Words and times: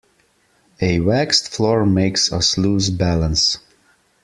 A 0.81 0.99
waxed 0.99 1.49
floor 1.49 1.85
makes 1.85 2.33
us 2.33 2.57
lose 2.57 2.89
balance. 2.89 3.59